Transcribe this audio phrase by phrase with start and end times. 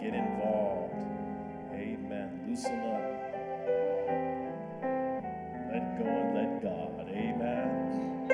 [0.00, 0.94] get involved.
[1.72, 2.40] Amen.
[2.46, 3.02] Loosen up.
[5.72, 7.08] Let go and let God.
[7.08, 8.26] Amen.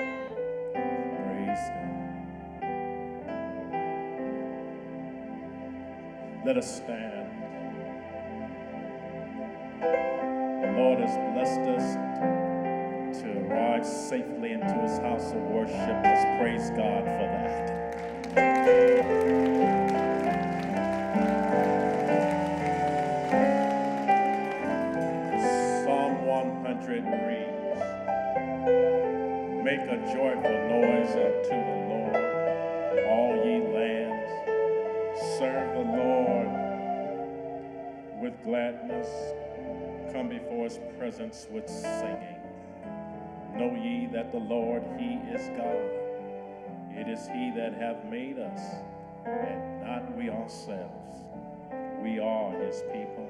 [0.75, 1.95] Praise God.
[6.45, 7.31] Let us stand.
[9.81, 11.97] The Lord has blessed us
[13.23, 16.05] to arrive safely into his house of worship.
[16.05, 17.27] Let's praise God for
[18.35, 19.54] that.
[29.77, 32.15] Make a joyful noise unto the Lord,
[33.09, 34.31] all ye lands.
[35.37, 36.49] Serve the Lord
[38.23, 39.09] with gladness.
[40.13, 42.39] Come before his presence with singing.
[43.57, 45.91] Know ye that the Lord, he is God.
[46.93, 48.61] It is he that hath made us,
[49.27, 51.19] and not we ourselves.
[52.01, 53.29] We are his people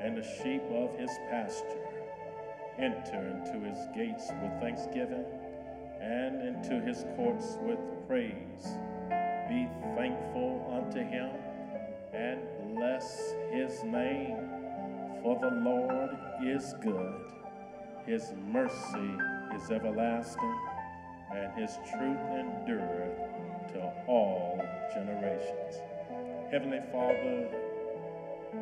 [0.00, 1.82] and the sheep of his pasture.
[2.78, 5.24] Enter into his gates with thanksgiving
[6.00, 8.76] and into his courts with praise.
[9.48, 11.30] Be thankful unto him
[12.12, 12.40] and
[12.74, 14.36] bless his name,
[15.22, 16.10] for the Lord
[16.44, 17.32] is good.
[18.06, 19.18] His mercy
[19.54, 20.58] is everlasting,
[21.34, 23.18] and his truth endureth
[23.72, 24.60] to all
[24.94, 25.80] generations.
[26.50, 27.48] Heavenly Father,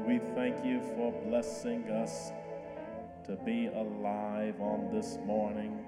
[0.06, 2.32] we thank you for blessing us
[3.26, 5.84] to be alive on this morning,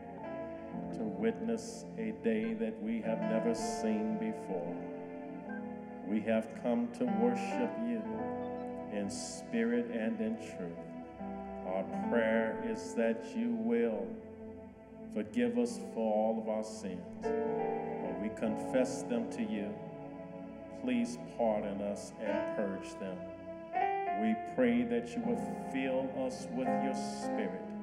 [0.96, 4.74] to witness a day that we have never seen before.
[6.06, 8.02] We have come to worship you
[8.92, 10.78] in spirit and in truth.
[11.66, 14.06] Our prayer is that you will
[15.14, 17.00] forgive us for all of our sins.
[17.22, 19.74] When we confess them to you,
[20.82, 23.16] please pardon us and purge them.
[24.20, 27.75] We pray that you will fill us with your spirit.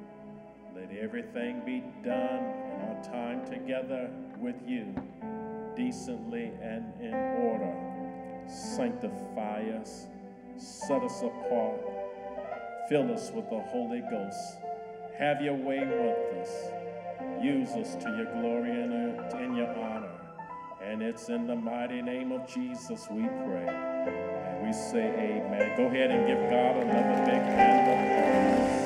[0.74, 4.10] Let everything be done in our time together
[4.40, 4.92] with you,
[5.76, 7.72] decently and in order.
[8.48, 10.08] Sanctify us,
[10.56, 11.80] set us apart,
[12.88, 14.58] fill us with the Holy Ghost.
[15.16, 16.50] Have your way with us.
[17.40, 20.10] Use us to your glory and uh, in your honor.
[20.82, 23.68] And it's in the mighty name of Jesus we pray.
[23.68, 25.76] And we say amen.
[25.76, 28.83] Go ahead and give God another big hand of praise.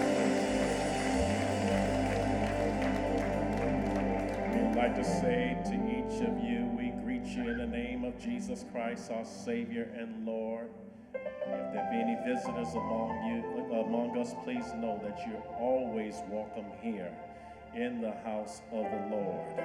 [4.96, 9.12] To say to each of you, we greet you in the name of Jesus Christ,
[9.12, 10.70] our Savior and Lord.
[11.14, 16.64] If there be any visitors among you, among us, please know that you're always welcome
[16.80, 17.12] here
[17.76, 19.62] in the house of the Lord.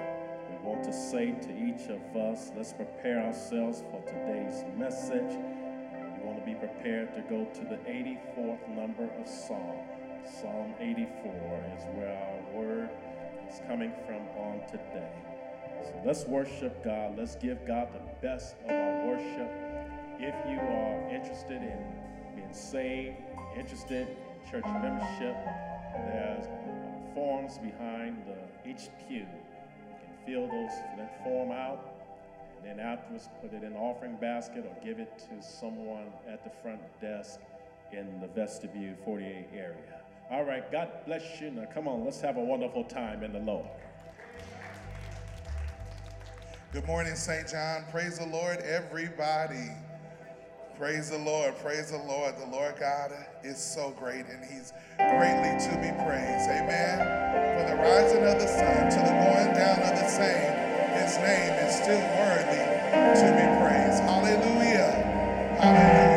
[0.52, 5.34] We want to say to each of us, let's prepare ourselves for today's message.
[5.34, 9.80] We want to be prepared to go to the 84th number of Psalm.
[10.26, 12.90] Psalm 84 is where our word
[13.54, 15.12] is coming from on today.
[15.84, 17.18] So let's worship God.
[17.18, 19.52] Let's give God the best of our worship.
[20.18, 21.78] If you are interested in
[22.36, 23.18] being saved,
[23.58, 25.36] interested in church membership,
[26.08, 26.46] there's
[27.14, 29.18] forms behind the, each pew.
[29.18, 29.26] You
[30.02, 31.94] can fill those that form out,
[32.58, 36.52] and then afterwards put it in offering basket or give it to someone at the
[36.62, 37.40] front desk
[37.92, 40.03] in the vestibule 48 area.
[40.32, 41.52] All right, God bless you.
[41.52, 43.68] Now come on, let's have a wonderful time in the Lord.
[46.72, 47.48] Good morning, St.
[47.48, 47.86] John.
[47.92, 49.70] Praise the Lord, everybody.
[50.76, 51.56] Praise the Lord.
[51.60, 52.36] Praise the Lord.
[52.38, 53.12] The Lord God
[53.44, 56.50] is so great and he's greatly to be praised.
[56.50, 56.98] Amen.
[57.56, 60.54] From the rising of the sun to the going down of the same,
[60.98, 62.64] his name is still worthy
[63.20, 64.02] to be praised.
[64.02, 64.92] Hallelujah.
[65.62, 66.13] Hallelujah.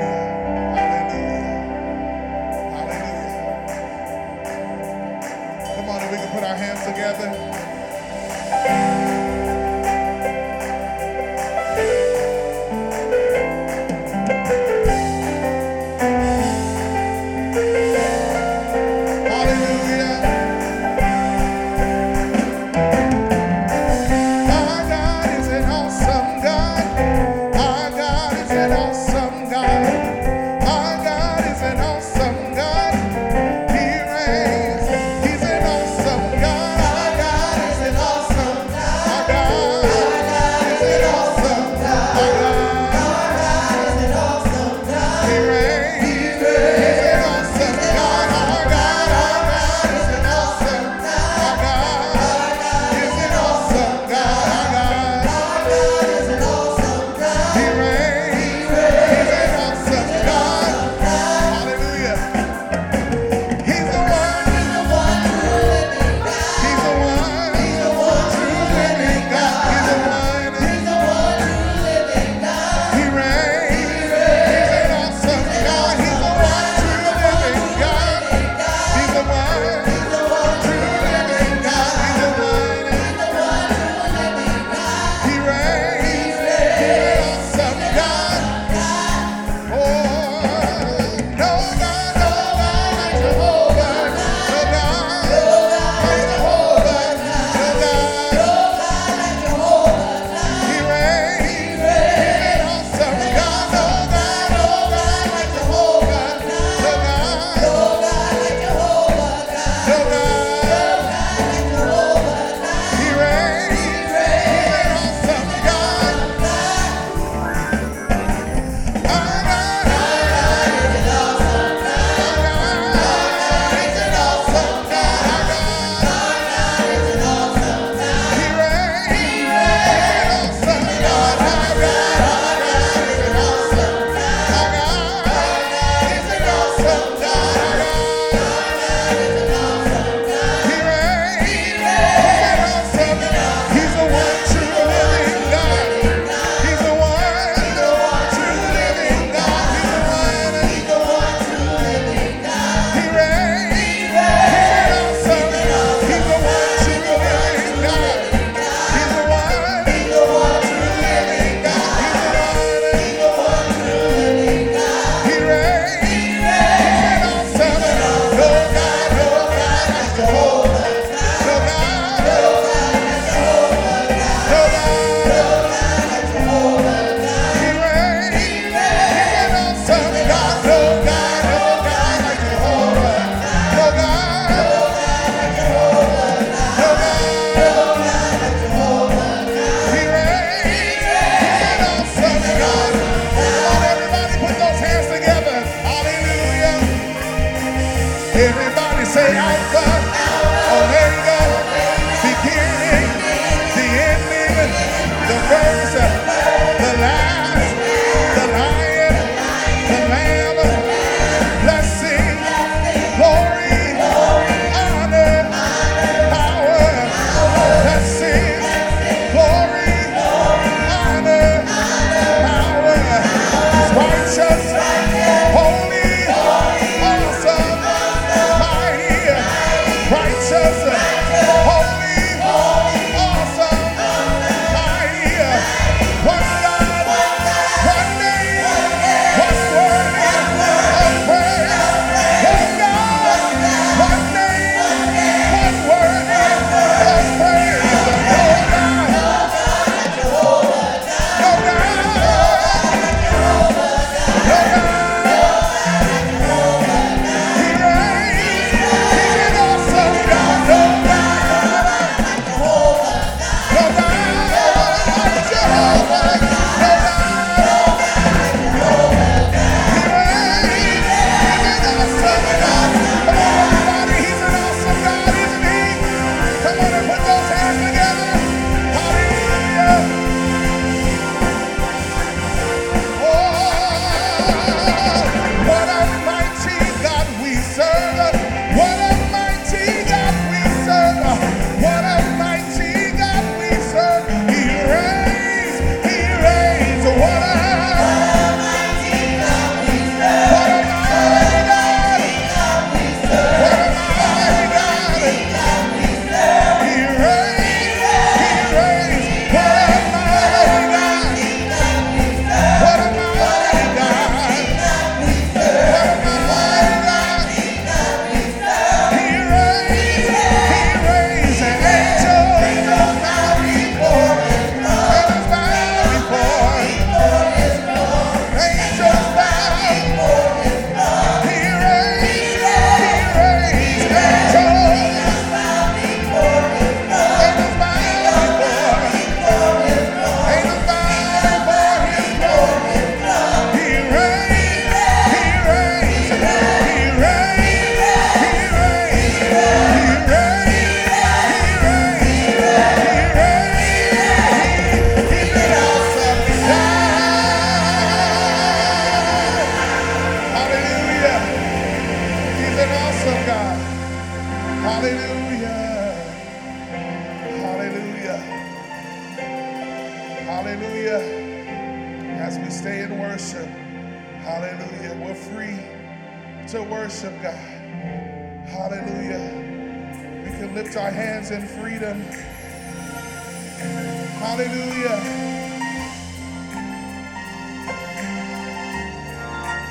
[384.46, 385.18] Hallelujah.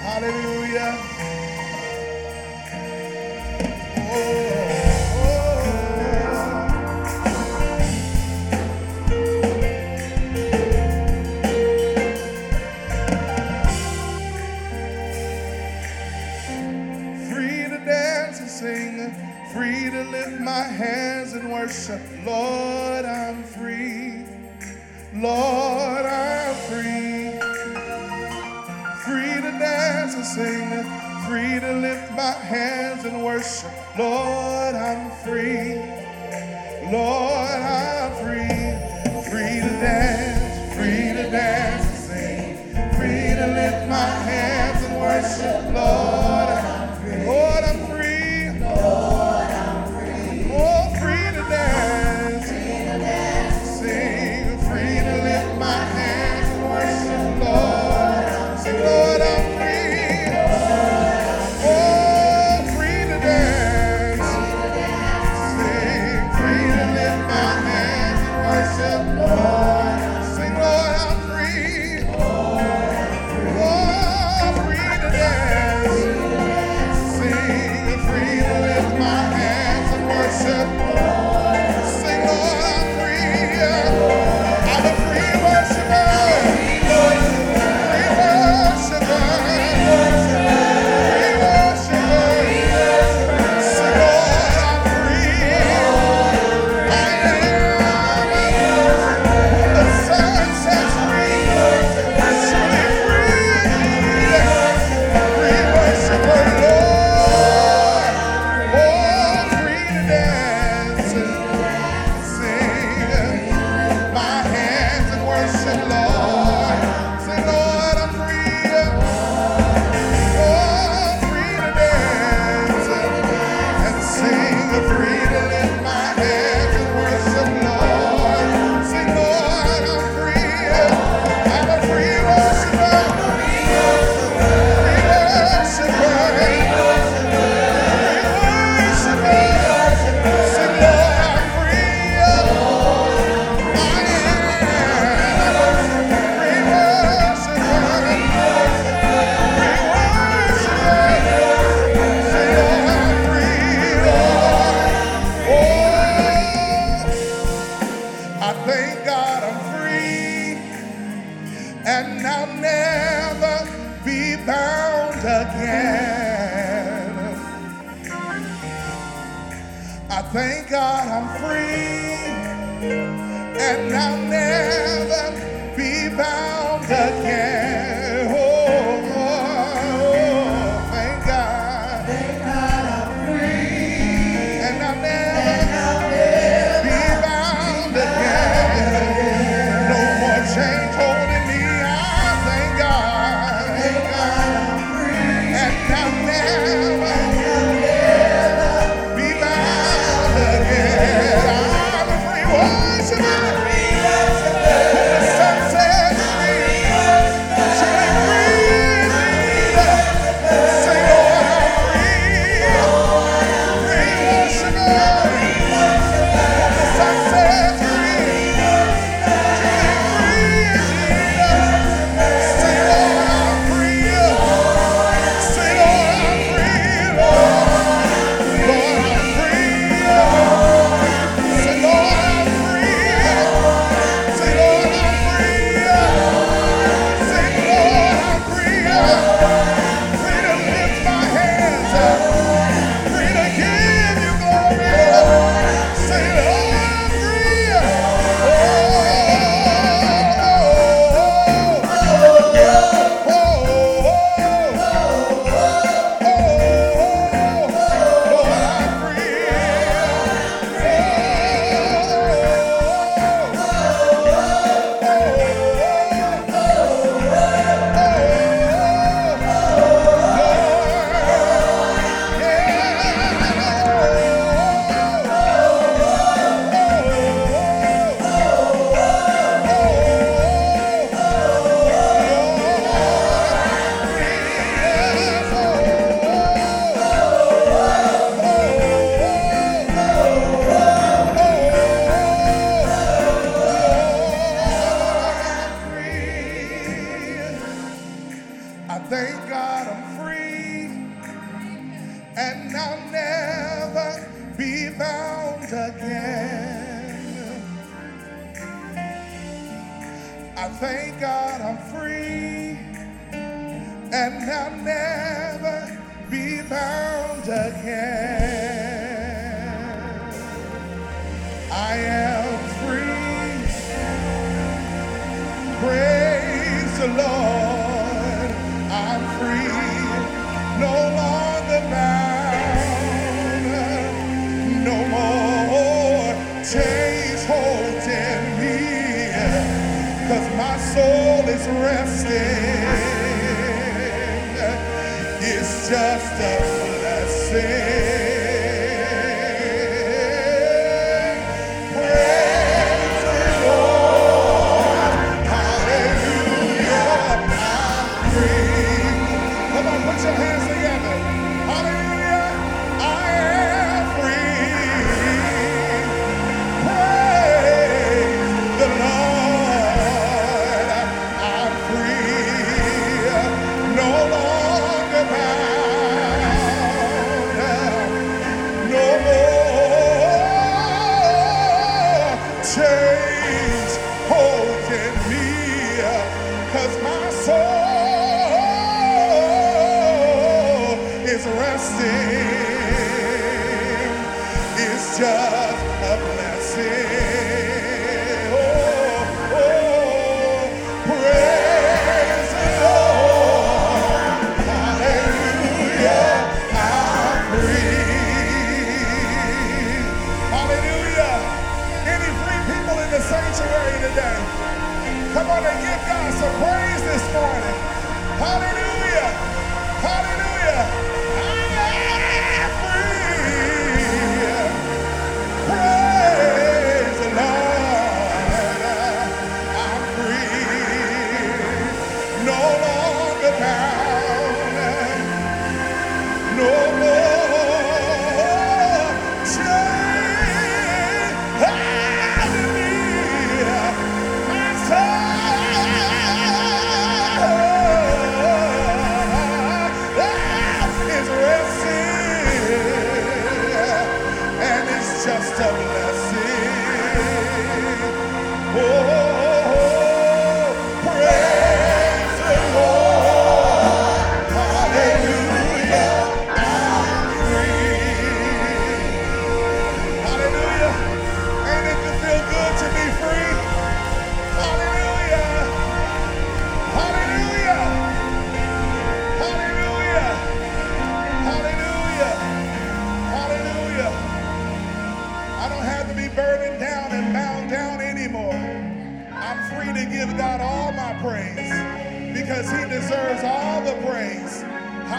[0.06, 0.92] Hallelujah.
[17.30, 19.14] Free to dance and sing,
[19.54, 22.02] free to lift my hands in worship.
[22.26, 23.45] Lord, I'm
[25.18, 27.32] Lord, I'm free.
[29.06, 30.70] Free to dance and sing,
[31.26, 33.72] free to lift my hands and worship.
[33.98, 35.76] Lord, I'm free.
[36.92, 37.45] Lord,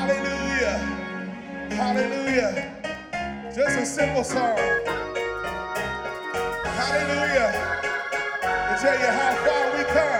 [0.07, 0.79] Hallelujah.
[1.71, 2.55] Hallelujah.
[3.53, 4.57] Just a simple song.
[6.63, 7.75] Hallelujah.
[8.55, 10.16] To tell you how far we come.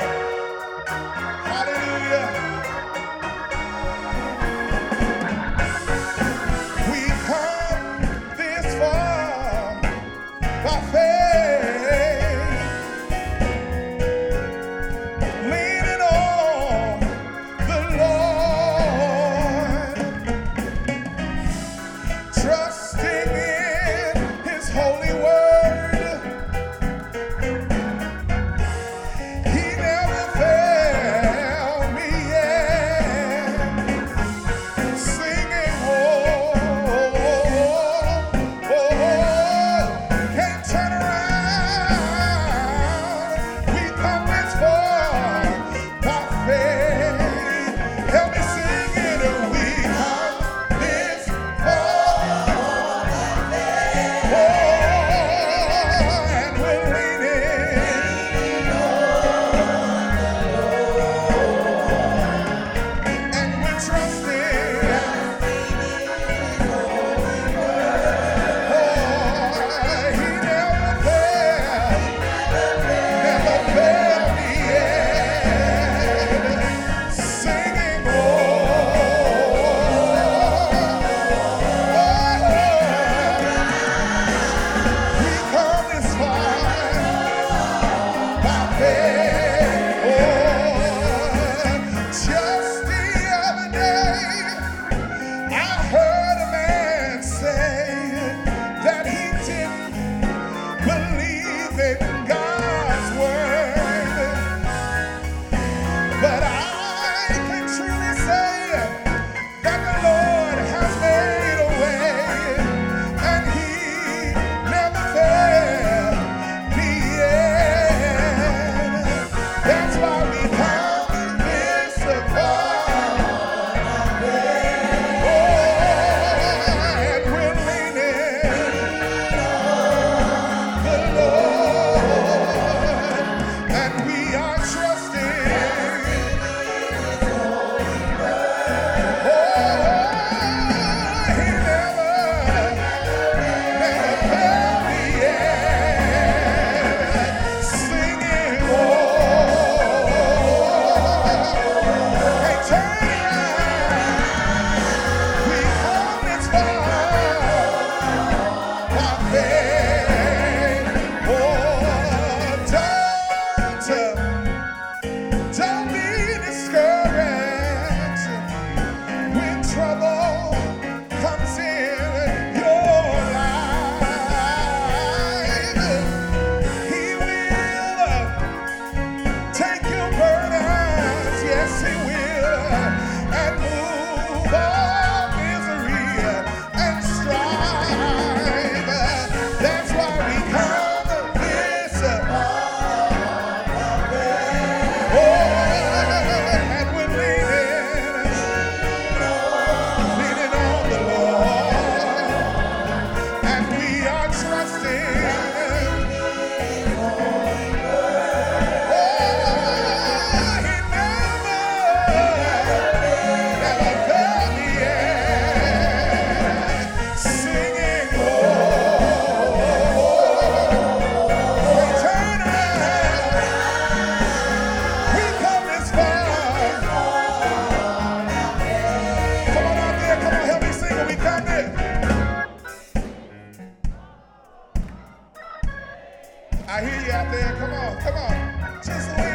[237.59, 238.83] Come on, come on.
[238.85, 239.26] Just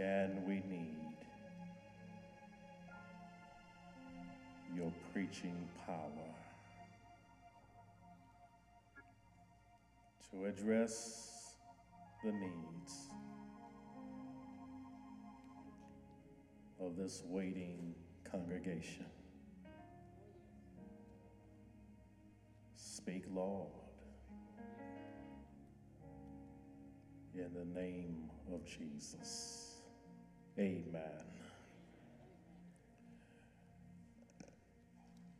[0.00, 0.96] again we need
[4.74, 6.30] your preaching power
[10.30, 11.56] to address
[12.24, 13.10] the needs
[16.80, 19.04] of this waiting congregation.
[22.76, 23.68] Speak, Lord,
[27.34, 29.59] in the name of Jesus.
[30.60, 31.24] Amen.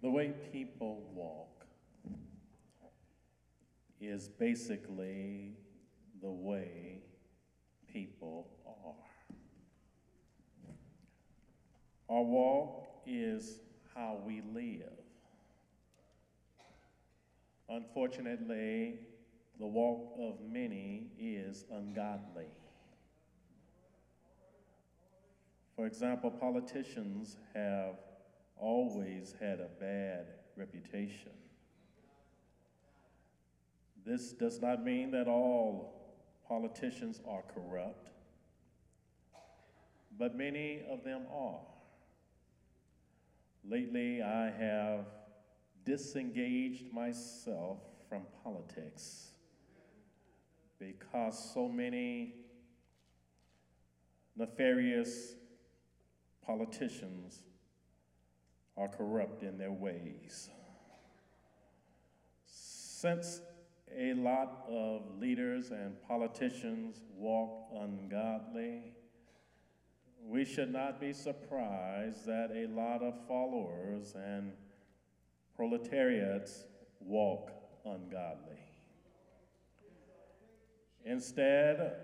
[0.00, 1.66] The way people walk
[4.00, 5.52] is basically
[6.22, 7.02] the way
[7.92, 8.94] people are.
[12.09, 13.59] Our walk is
[13.94, 14.88] how we live.
[17.68, 18.94] Unfortunately,
[19.59, 22.46] the walk of many is ungodly.
[25.81, 27.95] For example, politicians have
[28.59, 31.33] always had a bad reputation.
[34.05, 38.11] This does not mean that all politicians are corrupt,
[40.19, 41.62] but many of them are.
[43.66, 45.07] Lately, I have
[45.87, 49.31] disengaged myself from politics
[50.79, 52.35] because so many
[54.37, 55.37] nefarious
[56.44, 57.42] politicians
[58.76, 60.50] are corrupt in their ways.
[62.46, 63.40] Since
[63.96, 68.94] a lot of leaders and politicians walk ungodly,
[70.24, 74.53] we should not be surprised that a lot of followers and
[75.57, 76.64] proletariats
[77.00, 77.50] walk
[77.85, 78.61] ungodly.
[81.05, 81.96] Instead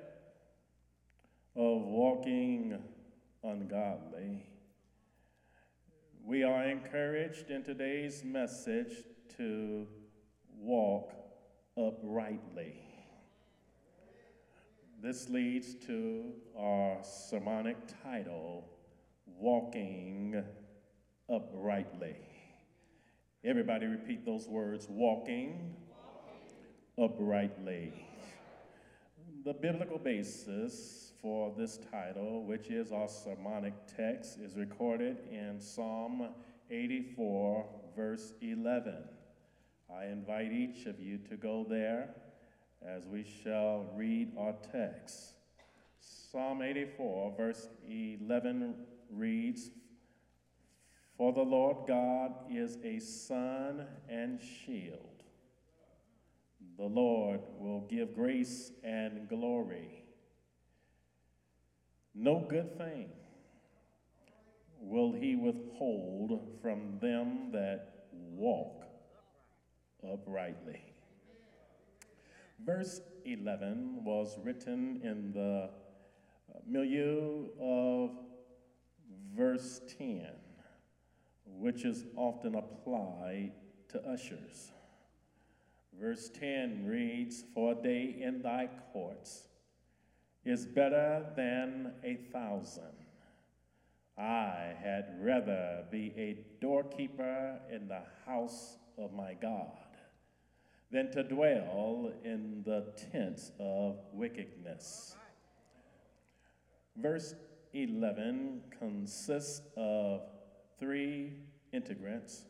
[1.54, 2.78] of walking
[3.46, 4.44] ungodly,
[6.24, 9.04] we are encouraged in today's message
[9.36, 9.86] to
[10.58, 11.12] walk
[11.78, 12.82] uprightly.
[15.00, 18.68] This leads to our sermonic title,
[19.26, 20.42] Walking
[21.30, 22.16] Uprightly.
[23.44, 25.76] Everybody repeat those words walking,
[26.98, 27.92] uprightly.
[29.44, 36.28] The biblical basis for this title, which is our sermonic text, is recorded in Psalm
[36.70, 38.94] 84, verse 11.
[39.92, 42.10] I invite each of you to go there
[42.80, 45.32] as we shall read our text.
[45.98, 48.76] Psalm 84, verse 11
[49.10, 49.72] reads,
[51.16, 55.24] for the Lord God is a sun and shield.
[56.78, 60.05] The Lord will give grace and glory.
[62.18, 63.10] No good thing
[64.80, 68.86] will he withhold from them that walk
[70.02, 70.80] uprightly.
[72.64, 75.68] Verse 11 was written in the
[76.66, 78.10] milieu of
[79.36, 80.26] verse 10
[81.58, 83.52] which is often applied
[83.88, 84.72] to ushers.
[85.98, 89.48] Verse 10 reads, For a day in thy courts
[90.46, 92.84] is better than a thousand.
[94.16, 99.76] I had rather be a doorkeeper in the house of my God
[100.90, 105.16] than to dwell in the tents of wickedness.
[106.96, 107.34] Verse
[107.74, 110.22] 11 consists of
[110.78, 111.32] three
[111.74, 112.42] integrants.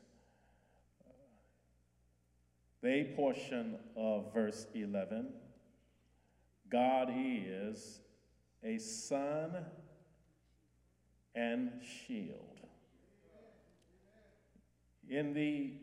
[2.83, 5.33] The portion of verse 11
[6.71, 8.01] God is
[8.65, 9.65] a sun
[11.35, 12.41] and shield.
[15.09, 15.75] In the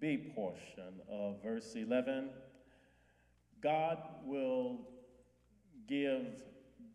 [0.00, 2.30] B portion of verse 11,
[3.60, 4.78] God will
[5.88, 6.26] give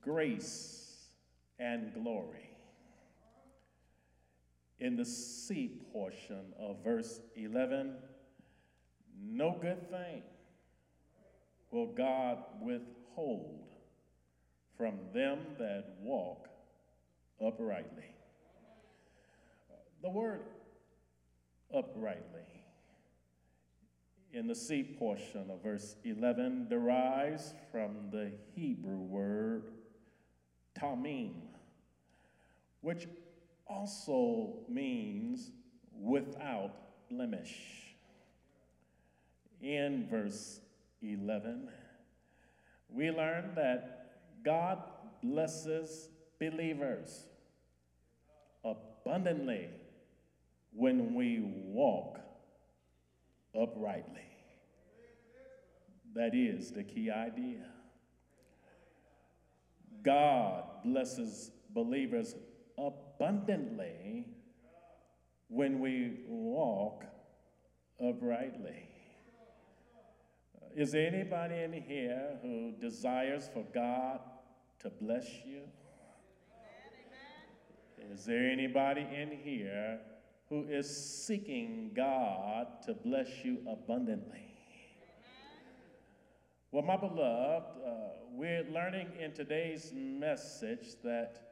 [0.02, 1.08] grace
[1.60, 2.54] and glory
[4.84, 7.96] in the C portion of verse 11,
[9.18, 10.22] no good thing
[11.74, 13.68] will God withhold
[14.78, 16.48] from them that walk
[17.46, 18.16] uprightly.
[20.02, 20.42] The word
[21.76, 22.44] uprightly
[24.34, 29.72] in the C portion of verse 11 derives from the Hebrew word
[30.78, 31.34] tamim,
[32.82, 33.08] which
[33.68, 35.52] also means
[36.00, 36.74] without
[37.10, 37.56] blemish.
[39.62, 40.60] In verse
[41.04, 41.70] 11,
[42.90, 44.80] we learn that God
[45.22, 47.26] blesses believers
[48.64, 49.70] abundantly
[50.74, 52.20] when we walk
[53.60, 54.22] uprightly.
[56.16, 57.66] That is the key idea.
[60.04, 62.36] God blesses believers
[62.78, 64.28] abundantly
[65.48, 67.06] when we walk
[68.00, 68.93] uprightly.
[70.76, 74.22] Is there anybody in here who desires for God
[74.80, 75.62] to bless you?
[78.12, 80.00] Is there anybody in here
[80.50, 80.90] who is
[81.26, 84.56] seeking God to bless you abundantly?
[86.72, 87.92] Well, my beloved, uh,
[88.32, 91.52] we're learning in today's message that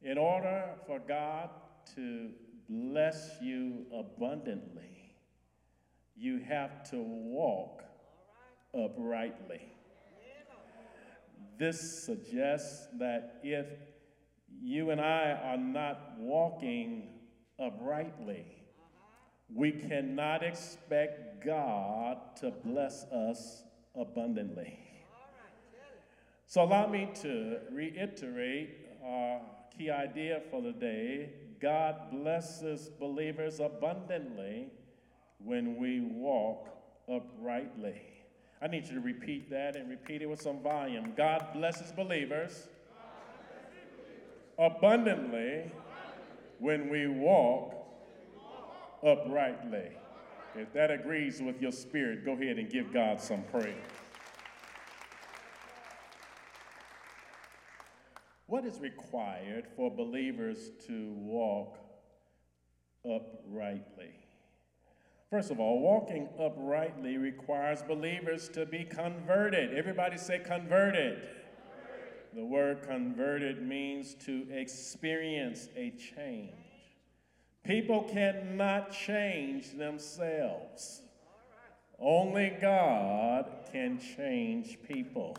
[0.00, 1.50] in order for God
[1.96, 2.30] to
[2.68, 5.16] bless you abundantly,
[6.16, 7.82] you have to walk
[8.74, 9.60] uprightly.
[11.58, 13.66] This suggests that if
[14.62, 17.08] you and I are not walking
[17.58, 18.46] uprightly,
[19.54, 23.62] we cannot expect God to bless us
[23.94, 24.78] abundantly.
[26.46, 29.40] So, allow me to reiterate our
[29.76, 31.30] key idea for the day
[31.60, 34.68] God blesses believers abundantly
[35.38, 36.68] when we walk
[37.06, 38.00] uprightly.
[38.62, 41.14] I need you to repeat that and repeat it with some volume.
[41.16, 42.68] God blesses believers
[44.58, 45.70] abundantly
[46.58, 47.74] when we walk
[49.02, 49.92] uprightly.
[50.54, 53.74] If that agrees with your spirit, go ahead and give God some praise.
[58.46, 61.78] What is required for believers to walk
[63.04, 64.12] uprightly?
[65.30, 69.72] First of all, walking uprightly requires believers to be converted.
[69.72, 71.22] Everybody say converted.
[72.34, 76.50] The word converted means to experience a change.
[77.64, 81.02] People cannot change themselves.
[82.00, 85.36] Only God can change people.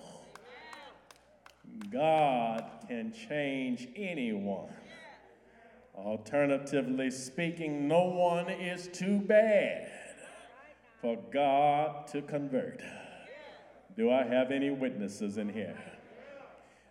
[1.91, 4.69] God can change anyone.
[5.95, 9.91] Alternatively speaking, no one is too bad
[11.01, 12.81] for God to convert.
[13.97, 15.77] Do I have any witnesses in here?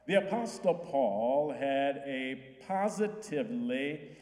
[0.06, 4.16] The Apostle Paul had a positively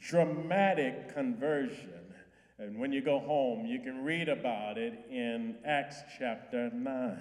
[0.00, 2.14] dramatic conversion.
[2.58, 7.18] And when you go home, you can read about it in Acts chapter 9.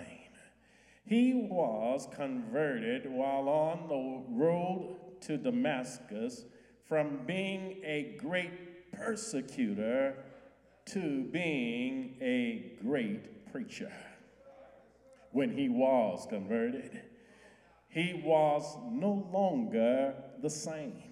[1.06, 6.46] He was converted while on the road to Damascus
[6.90, 10.16] from being a great persecutor
[10.88, 13.94] to being a great preacher.
[15.32, 17.00] When he was converted,
[17.90, 21.04] he was no longer the same.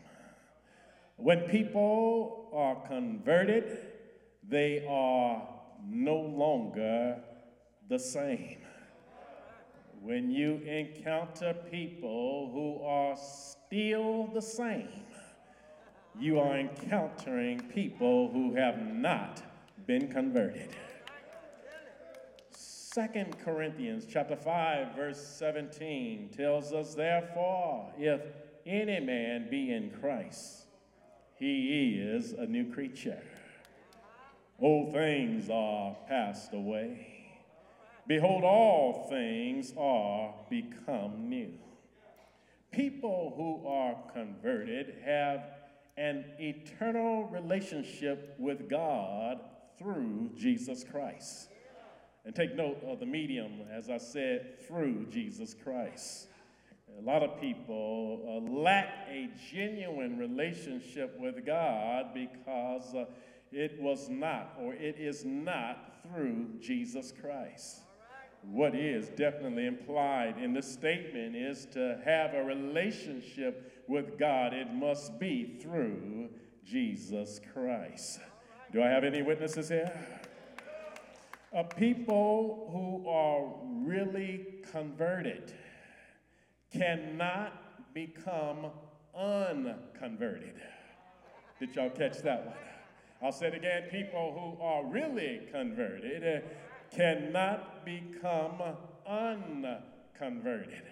[1.16, 3.78] When people are converted,
[4.50, 5.48] they are
[5.86, 7.20] no longer
[7.88, 8.58] the same.
[10.02, 14.90] When you encounter people who are still the same,
[16.20, 19.42] you are encountering people who have not
[19.86, 20.70] been converted.
[22.52, 28.22] Second Corinthians chapter 5 verse 17 tells us therefore if
[28.66, 30.66] any man be in Christ
[31.36, 33.22] he is a new creature.
[34.60, 37.14] Old things are passed away.
[38.08, 41.54] Behold, all things are become new.
[42.72, 45.57] People who are converted have
[45.98, 49.40] an eternal relationship with God
[49.80, 51.50] through Jesus Christ.
[52.26, 56.28] And take note of the medium, as I said, through Jesus Christ.
[57.00, 63.06] A lot of people uh, lack a genuine relationship with God because uh,
[63.52, 67.82] it was not or it is not through Jesus Christ.
[68.42, 74.74] What is definitely implied in the statement is to have a relationship with God, it
[74.74, 76.30] must be through
[76.66, 78.20] Jesus Christ.
[78.72, 79.92] Do I have any witnesses here?
[81.56, 83.46] Uh, people who are
[83.88, 85.54] really converted
[86.72, 88.68] cannot become
[89.18, 90.62] unconverted.
[91.60, 92.56] Did y'all catch that one?
[93.22, 96.44] I'll say it again people who are really converted
[96.92, 98.62] cannot become
[99.08, 100.84] unconverted.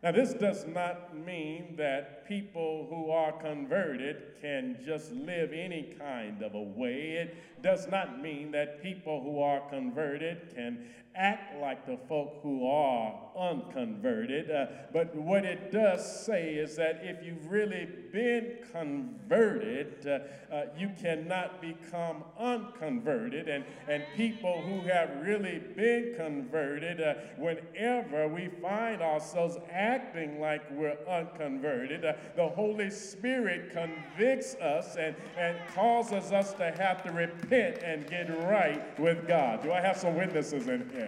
[0.00, 6.40] Now, this does not mean that people who are converted can just live any kind
[6.42, 7.16] of a way.
[7.16, 10.86] It does not mean that people who are converted can
[11.18, 14.50] act like the folk who are unconverted.
[14.50, 20.66] Uh, but what it does say is that if you've really been converted, uh, uh,
[20.78, 23.48] you cannot become unconverted.
[23.48, 30.62] And, and people who have really been converted, uh, whenever we find ourselves acting like
[30.70, 37.10] we're unconverted, uh, the Holy Spirit convicts us and, and causes us to have to
[37.10, 39.62] repent and get right with God.
[39.62, 41.07] Do I have some witnesses in here?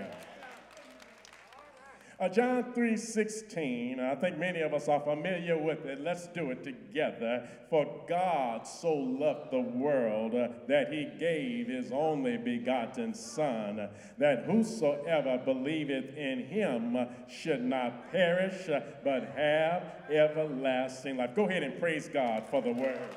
[2.20, 6.03] Uh, John 3:16, I think many of us are familiar with it.
[6.03, 7.48] Let's do it together.
[7.70, 13.88] For God so loved the world uh, that he gave his only begotten Son,
[14.18, 21.34] that whosoever believeth in him should not perish, uh, but have everlasting life.
[21.34, 23.16] Go ahead and praise God for the word.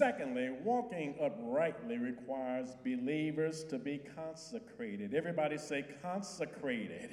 [0.00, 5.12] Secondly, walking uprightly requires believers to be consecrated.
[5.12, 7.10] Everybody say consecrated.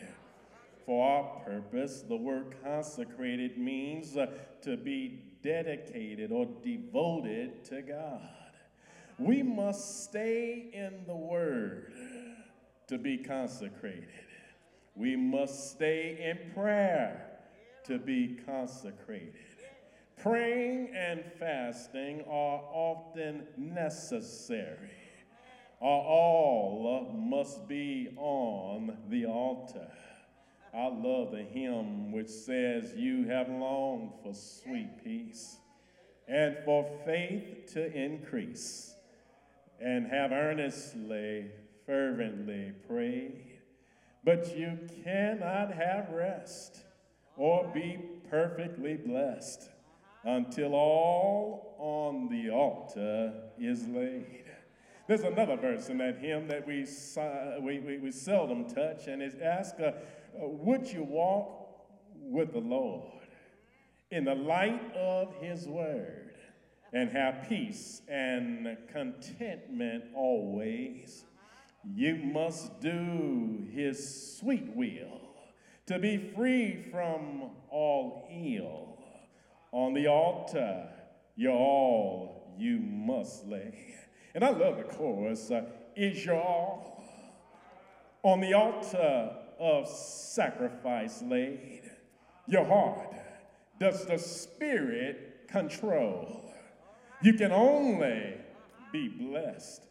[0.85, 4.27] For our purpose, the word consecrated means uh,
[4.61, 8.21] to be dedicated or devoted to God.
[9.19, 11.91] We must stay in the Word
[12.87, 14.07] to be consecrated.
[14.95, 17.31] We must stay in prayer
[17.83, 19.46] to be consecrated.
[20.17, 24.89] Praying and fasting are often necessary,
[25.79, 29.91] or all must be on the altar.
[30.73, 35.57] I love the hymn which says, You have longed for sweet peace
[36.27, 38.95] and for faith to increase,
[39.79, 41.51] and have earnestly,
[41.85, 43.59] fervently prayed.
[44.23, 46.79] But you cannot have rest
[47.37, 47.99] or be
[48.29, 49.69] perfectly blessed
[50.27, 54.43] until all on the altar is laid.
[55.07, 56.85] There's another verse in that hymn that we,
[57.61, 59.93] we, we, we seldom touch, and it asks, uh,
[60.35, 61.87] Would you walk
[62.19, 63.21] with the Lord
[64.11, 66.35] in the light of his word
[66.91, 71.23] and have peace and contentment always?
[71.95, 75.21] You must do his sweet will
[75.85, 78.96] to be free from all ill
[79.71, 80.89] on the altar,
[81.35, 83.95] you're all you must lay.
[84.33, 85.65] And I love the chorus uh,
[85.95, 87.03] Is your all
[88.23, 91.83] on the altar of sacrifice laid?
[92.47, 93.15] Your heart
[93.79, 96.53] does the Spirit control.
[97.21, 98.35] You can only
[98.91, 99.81] be blessed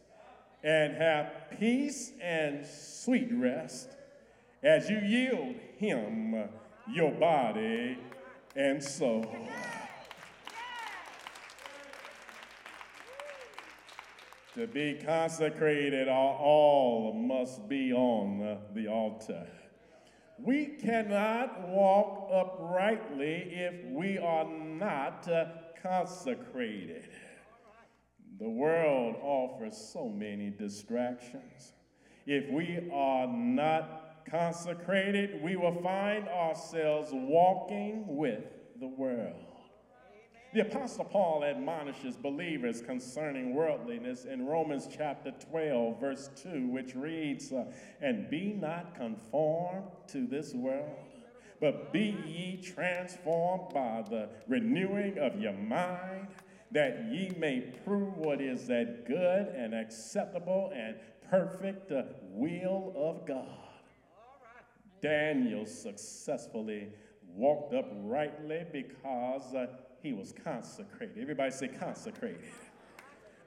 [0.63, 3.89] and have peace and sweet rest
[4.63, 6.49] as you yield Him
[6.89, 7.97] your body
[8.57, 9.25] and soul.
[14.55, 19.47] To be consecrated, all must be on the altar.
[20.39, 25.45] We cannot walk uprightly if we are not uh,
[25.81, 27.07] consecrated.
[28.39, 31.73] The world offers so many distractions.
[32.25, 38.43] If we are not consecrated, we will find ourselves walking with
[38.79, 39.47] the world.
[40.53, 47.51] The Apostle Paul admonishes believers concerning worldliness in Romans chapter 12, verse 2, which reads,
[47.51, 47.65] uh,
[48.01, 50.95] And be not conformed to this world,
[51.59, 56.27] but be ye transformed by the renewing of your mind,
[56.71, 60.95] that ye may prove what is that good and acceptable and
[61.29, 63.66] perfect uh, will of God.
[65.01, 66.89] Daniel successfully
[67.27, 69.67] walked uprightly because uh,
[70.01, 71.17] he was consecrated.
[71.21, 72.43] Everybody say consecrated.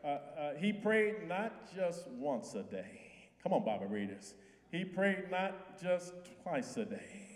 [0.04, 3.00] Uh, uh, he prayed not just once a day.
[3.42, 4.34] Come on, Bible readers.
[4.70, 7.30] He prayed not just twice a day.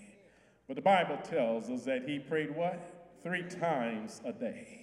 [0.66, 3.18] But the Bible tells us that he prayed what?
[3.22, 4.80] Three times a day.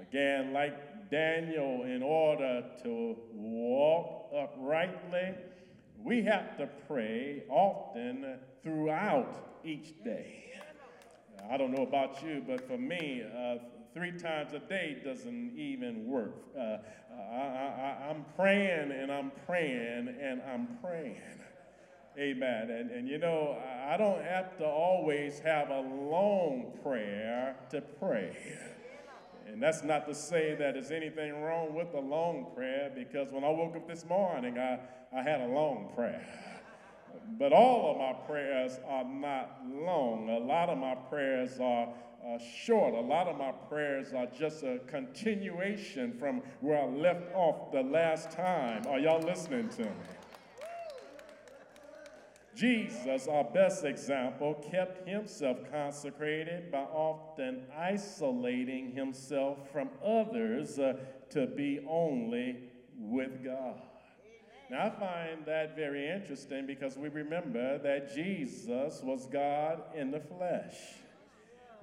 [0.00, 5.34] Again, like Daniel, in order to walk uprightly,
[6.04, 10.52] we have to pray often throughout each day.
[11.50, 13.56] I don't know about you, but for me, uh,
[13.94, 16.34] three times a day doesn't even work.
[16.58, 16.78] Uh,
[17.32, 21.40] I, am praying and I'm praying and I'm praying.
[22.18, 22.70] Amen.
[22.70, 28.36] And, and you know, I don't have to always have a long prayer to pray.
[29.54, 33.44] And that's not to say that there's anything wrong with a long prayer, because when
[33.44, 34.80] I woke up this morning, I,
[35.16, 36.26] I had a long prayer.
[37.38, 40.28] But all of my prayers are not long.
[40.28, 42.92] A lot of my prayers are uh, short.
[42.92, 47.82] A lot of my prayers are just a continuation from where I left off the
[47.82, 48.82] last time.
[48.88, 49.90] Are y'all listening to me?
[52.54, 60.94] Jesus, our best example, kept himself consecrated by often isolating himself from others uh,
[61.30, 62.58] to be only
[62.96, 63.80] with God.
[64.70, 70.20] Now, I find that very interesting because we remember that Jesus was God in the
[70.20, 70.74] flesh.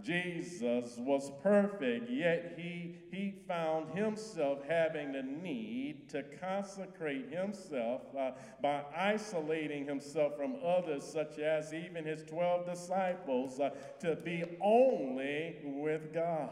[0.04, 8.32] Jesus was perfect, yet he, he found himself having the need to consecrate himself uh,
[8.62, 15.58] by isolating himself from others, such as even his 12 disciples, uh, to be only
[15.64, 16.50] with God.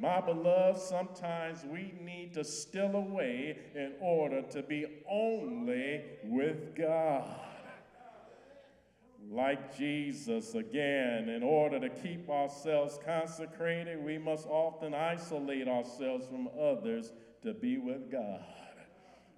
[0.00, 7.28] My beloved, sometimes we need to still away in order to be only with God
[9.30, 11.28] like Jesus again.
[11.28, 17.12] In order to keep ourselves consecrated, we must often isolate ourselves from others
[17.42, 18.40] to be with God.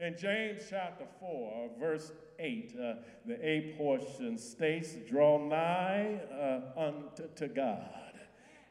[0.01, 2.95] In James chapter 4, verse 8, uh,
[3.27, 8.13] the A portion states, Draw nigh uh, unto to God,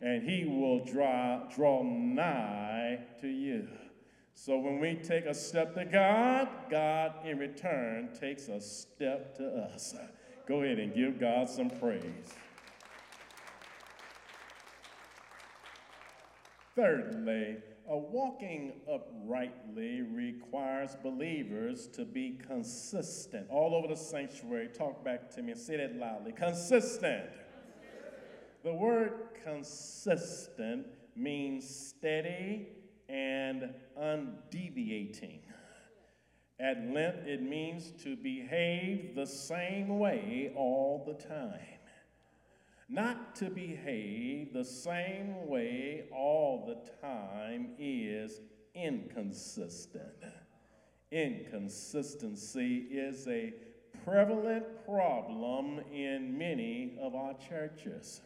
[0.02, 3.68] and he will draw, draw nigh to you.
[4.36, 9.48] So when we take a step to God, God in return takes a step to
[9.48, 9.96] us.
[10.48, 12.34] Go ahead and give God some praise.
[16.76, 23.48] Thirdly, a walking uprightly requires believers to be consistent.
[23.50, 26.32] All over the sanctuary, talk back to me and say that loudly.
[26.32, 27.30] Consistent.
[28.64, 29.14] The word
[29.44, 32.68] consistent means steady
[33.08, 35.40] and undeviating.
[36.60, 41.60] At length, it means to behave the same way all the time.
[42.90, 48.40] Not to behave the same way all the time is
[48.76, 50.24] inconsistent.
[51.12, 53.54] Inconsistency is a
[54.04, 58.22] prevalent problem in many of our churches.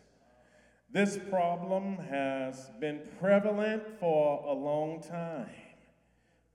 [0.92, 5.67] This problem has been prevalent for a long time.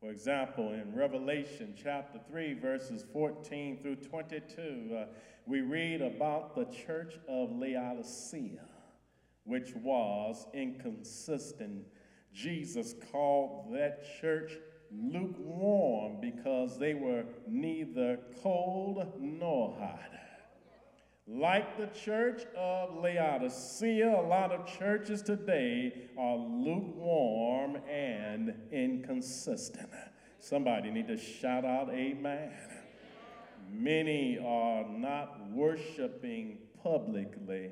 [0.03, 5.05] For example, in Revelation chapter 3, verses 14 through 22, uh,
[5.47, 8.67] we read about the church of Laodicea,
[9.45, 11.85] which was inconsistent.
[12.35, 14.51] Jesus called that church
[14.91, 20.22] lukewarm because they were neither cold nor hot.
[21.35, 29.89] Like the church of Laodicea, a lot of churches today are lukewarm and inconsistent.
[30.41, 32.53] Somebody need to shout out amen.
[33.73, 37.71] Many are not worshiping publicly,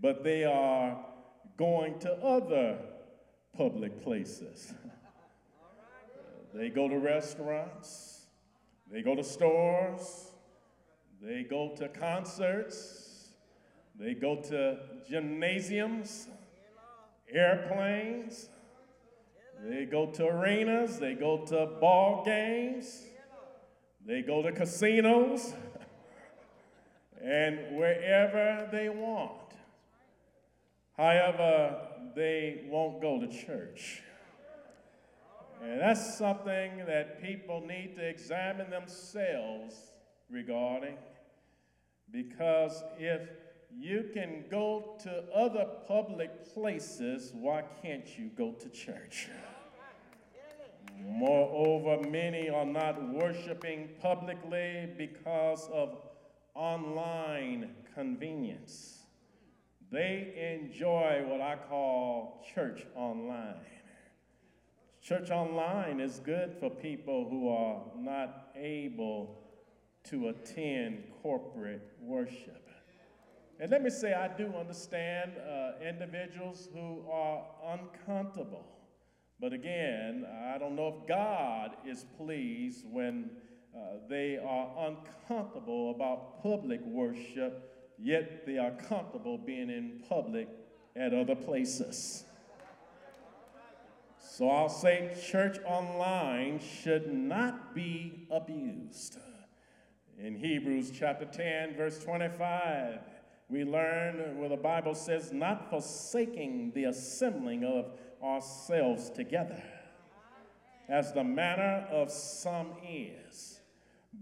[0.00, 1.04] but they are
[1.58, 2.78] going to other
[3.54, 4.72] public places.
[6.54, 8.24] they go to restaurants,
[8.90, 10.30] they go to stores,
[11.20, 13.01] they go to concerts,
[14.02, 14.78] they go to
[15.08, 16.26] gymnasiums,
[17.32, 18.48] airplanes,
[19.64, 23.04] they go to arenas, they go to ball games,
[24.04, 25.52] they go to casinos,
[27.22, 29.54] and wherever they want.
[30.96, 31.76] However,
[32.16, 34.02] they won't go to church.
[35.62, 39.76] And that's something that people need to examine themselves
[40.28, 40.96] regarding.
[42.10, 43.20] Because if
[43.78, 49.28] you can go to other public places, why can't you go to church?
[51.04, 55.96] Moreover, many are not worshiping publicly because of
[56.54, 59.00] online convenience.
[59.90, 63.56] They enjoy what I call church online.
[65.02, 69.42] Church online is good for people who are not able
[70.04, 72.61] to attend corporate worship.
[73.60, 78.66] And let me say, I do understand uh, individuals who are uncomfortable.
[79.40, 83.30] But again, I don't know if God is pleased when
[83.74, 90.48] uh, they are uncomfortable about public worship, yet they are comfortable being in public
[90.94, 92.24] at other places.
[94.18, 99.18] So I'll say church online should not be abused.
[100.18, 103.00] In Hebrews chapter 10, verse 25,
[103.52, 107.92] we learn where the Bible says, not forsaking the assembling of
[108.24, 109.62] ourselves together,
[110.88, 113.60] as the manner of some is,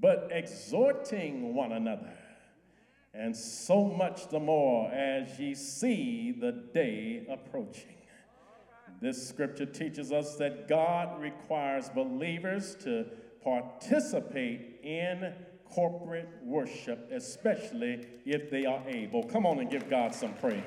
[0.01, 2.13] but exhorting one another,
[3.15, 7.95] and so much the more as ye see the day approaching.
[9.01, 13.07] This scripture teaches us that God requires believers to
[13.43, 15.33] participate in
[15.71, 19.23] corporate worship, especially if they are able.
[19.25, 20.63] Come on and give God some praise.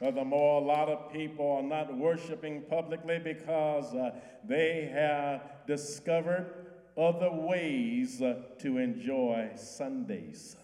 [0.00, 4.12] Furthermore, a lot of people are not worshiping publicly because uh,
[4.48, 6.46] they have discovered
[6.96, 10.56] other ways uh, to enjoy Sundays.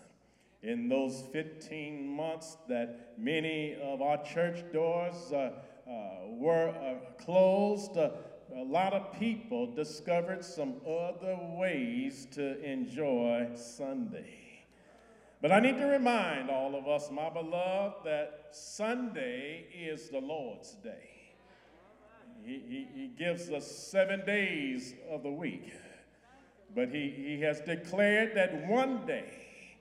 [0.63, 5.51] In those 15 months that many of our church doors uh,
[5.87, 5.93] uh
[6.29, 8.11] were uh, closed, uh,
[8.57, 14.65] a lot of people discovered some other ways to enjoy Sunday.
[15.43, 20.73] But I need to remind all of us, my beloved, that Sunday is the Lord's
[20.77, 21.35] day.
[22.47, 25.71] He, he, he gives us seven days of the week,
[26.75, 29.77] but he, he has declared that one day,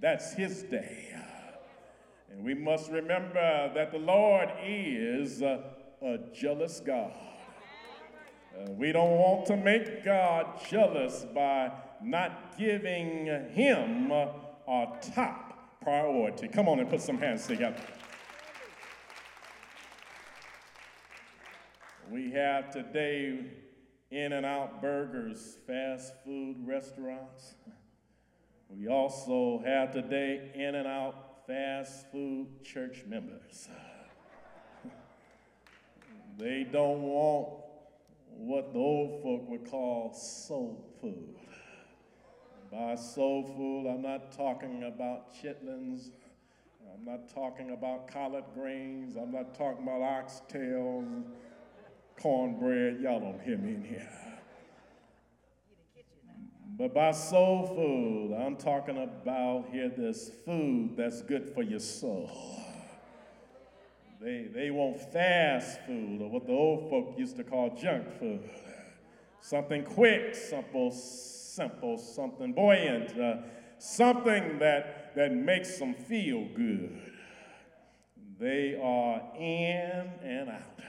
[0.00, 1.14] that's his day.
[2.30, 5.64] And we must remember that the Lord is a,
[6.00, 7.12] a jealous God.
[8.68, 16.48] We don't want to make God jealous by not giving him our top priority.
[16.48, 17.80] Come on and put some hands together.
[22.10, 23.38] We have today
[24.10, 27.54] In and Out burgers, fast food restaurants.
[28.68, 33.68] We also have today In and Out fast food church members.
[36.38, 37.69] they don't want
[38.40, 41.36] what the old folk would call soul food.
[42.72, 46.10] By soul food, I'm not talking about chitlins.
[46.94, 49.16] I'm not talking about collard greens.
[49.16, 51.24] I'm not talking about oxtails,
[52.18, 53.00] cornbread.
[53.00, 54.08] Y'all don't hear me in here.
[56.78, 62.30] But by soul food, I'm talking about here this food that's good for your soul.
[64.20, 68.42] They, they want fast food, or what the old folk used to call junk food.
[69.40, 73.36] Something quick, simple, simple, something buoyant, uh,
[73.78, 77.00] something that, that makes them feel good.
[78.38, 80.80] They are in and out.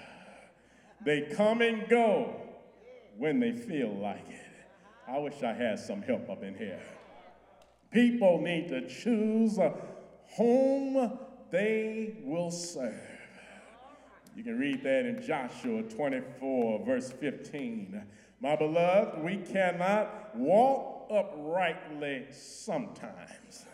[1.05, 2.35] They come and go
[3.17, 4.51] when they feel like it.
[5.07, 6.81] I wish I had some help up in here.
[7.91, 9.57] People need to choose
[10.37, 11.17] whom
[11.49, 13.10] they will serve.
[14.35, 18.03] You can read that in Joshua 24, verse 15.
[18.39, 23.65] My beloved, we cannot walk uprightly sometimes.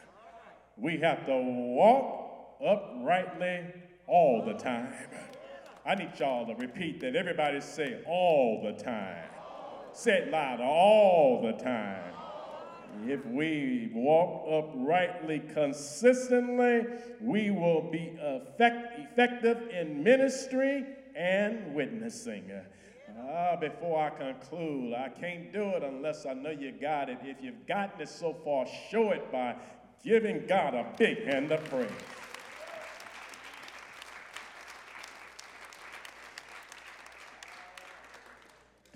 [0.76, 3.66] We have to walk uprightly
[4.08, 4.94] all the time.
[5.86, 7.16] I need y'all to repeat that.
[7.16, 9.30] Everybody say all the time.
[9.94, 12.14] Say it louder, all the time.
[13.06, 16.86] If we walk uprightly consistently,
[17.22, 20.86] we will be effect- effective in ministry
[21.16, 22.52] and witnessing.
[23.20, 27.18] Uh, before I conclude, I can't do it unless I know you got it.
[27.24, 29.56] If you've gotten it so far, show it by
[30.04, 31.90] giving God a big hand of praise.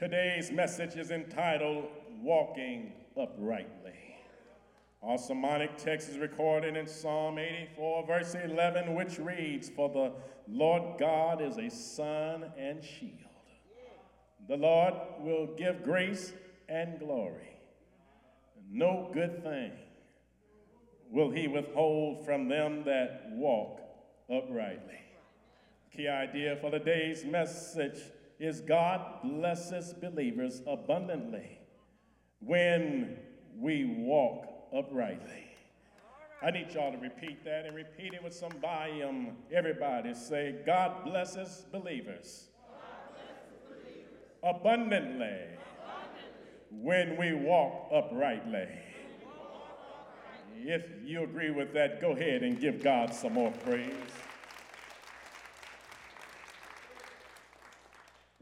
[0.02, 1.86] Today's message is entitled
[2.24, 4.18] Walking Uprightly.
[5.04, 10.12] Our sermonic text is recorded in Psalm 84, verse 11, which reads, For the
[10.52, 13.30] Lord God is a sun and shield.
[14.50, 16.34] The Lord will give grace
[16.68, 17.60] and glory.
[18.72, 19.72] No good thing
[21.12, 23.80] will he withhold from them that walk
[24.36, 25.00] uprightly.
[25.96, 28.00] Key idea for the day's message
[28.42, 31.60] is God blesses believers abundantly
[32.40, 33.18] when
[33.60, 35.46] we walk uprightly.
[36.42, 39.38] I need y'all to repeat that and repeat it with some volume.
[39.54, 42.48] Everybody say, God blesses believers,
[42.82, 44.10] God blesses believers.
[44.42, 48.68] Abundantly, abundantly when we walk uprightly.
[50.56, 53.92] If you agree with that, go ahead and give God some more praise.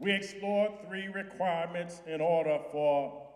[0.00, 3.28] We explored three requirements in order for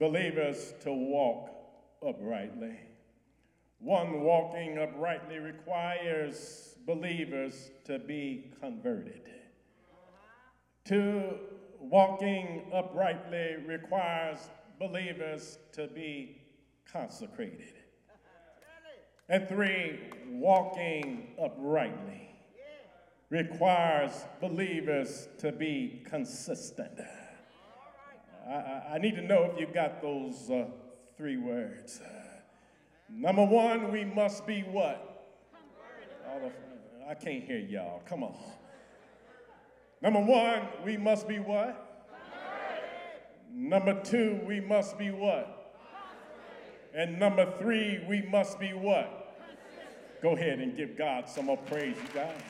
[0.00, 1.48] believers to walk
[2.04, 2.76] uprightly.
[3.78, 9.30] One walking uprightly requires believers to be converted.
[10.84, 11.38] Two,
[11.78, 14.50] walking uprightly requires
[14.80, 16.42] believers to be
[16.92, 17.74] consecrated.
[19.28, 20.00] And three,
[20.32, 22.31] walking uprightly
[23.32, 27.00] requires believers to be consistent.
[28.46, 30.66] I, I, need to know if you got those uh,
[31.16, 32.02] three words.
[33.08, 35.08] Number one, we must be what?
[37.08, 38.02] I can't hear y'all.
[38.04, 38.36] Come on.
[40.02, 42.04] Number one, we must be what?
[43.50, 45.74] Number two, we must be what?
[46.94, 49.38] And number three, we must be what?
[50.20, 52.42] Go ahead and give God some more praise, you guys.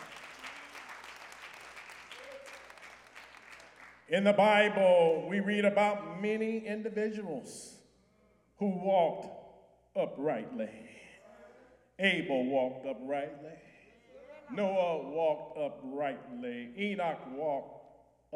[4.12, 7.76] In the Bible, we read about many individuals
[8.58, 9.26] who walked
[9.96, 10.68] uprightly.
[11.98, 13.56] Abel walked uprightly.
[14.52, 16.72] Noah walked uprightly.
[16.76, 17.86] Enoch walked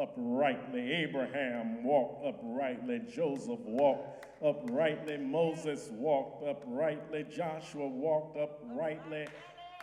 [0.00, 0.92] uprightly.
[0.94, 3.02] Abraham walked uprightly.
[3.14, 5.18] Joseph walked uprightly.
[5.18, 7.26] Moses walked uprightly.
[7.30, 9.26] Joshua walked uprightly.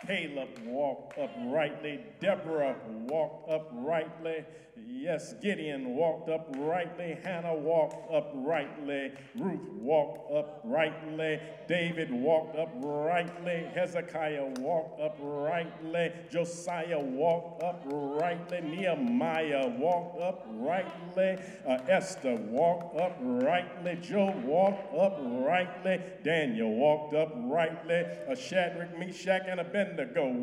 [0.06, 2.00] Caleb walked uprightly.
[2.20, 2.76] Deborah
[3.08, 4.44] walked uprightly.
[4.86, 7.16] Yes, Gideon walked uprightly.
[7.22, 9.12] Hannah walked uprightly.
[9.36, 11.40] Ruth walked uprightly.
[11.68, 13.68] David walked uprightly.
[13.74, 16.12] Hezekiah walked uprightly.
[16.30, 18.60] Josiah walked uprightly.
[18.62, 21.38] Nehemiah walked uprightly.
[21.66, 23.96] Uh, Esther walked uprightly.
[24.02, 26.00] Job walked uprightly.
[26.24, 28.04] Daniel walked uprightly.
[28.28, 29.93] Uh, Shadrach, Meshach, and Abednego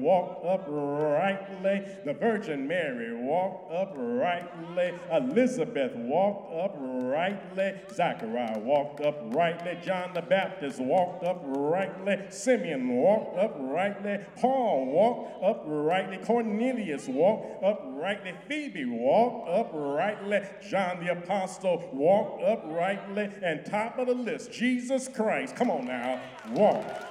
[0.02, 1.86] walked uprightly.
[2.06, 4.93] The Virgin Mary walked uprightly.
[5.12, 7.74] Elizabeth walked uprightly.
[7.93, 9.78] Zachariah walked uprightly.
[9.84, 12.18] John the Baptist walked uprightly.
[12.30, 14.20] Simeon walked uprightly.
[14.38, 16.18] Paul walked uprightly.
[16.18, 18.34] Cornelius walked uprightly.
[18.47, 20.41] Phoebe walked uprightly.
[20.70, 23.30] John the Apostle walked uprightly.
[23.41, 26.22] And top of the list, Jesus Christ, come on now,
[26.52, 27.11] walked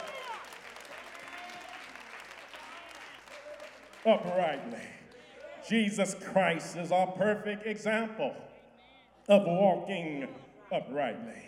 [4.07, 4.79] uprightly.
[5.69, 8.35] Jesus Christ is our perfect example
[9.29, 10.27] of walking
[10.73, 11.43] uprightly,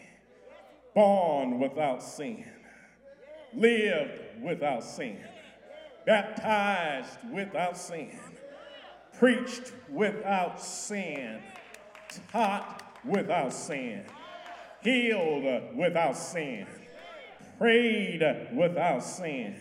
[0.94, 2.44] born without sin,
[3.54, 5.18] lived without sin,
[6.06, 8.18] baptized without sin,
[9.18, 11.40] preached without sin,
[12.30, 14.04] taught without sin,
[14.82, 16.66] healed without sin,
[17.58, 18.22] prayed
[18.54, 19.58] without sin,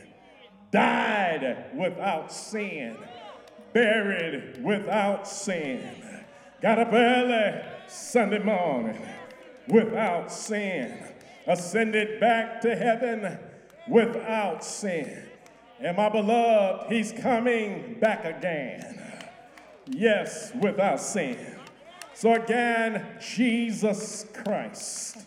[0.72, 2.98] died without sin
[3.74, 5.82] buried without sin.
[6.62, 9.02] Got up early Sunday morning
[9.68, 10.98] without sin.
[11.48, 13.38] Ascended back to heaven
[13.88, 15.28] without sin.
[15.80, 19.00] And my beloved, he's coming back again.
[19.88, 21.38] Yes, without sin.
[22.14, 25.18] So again, Jesus Christ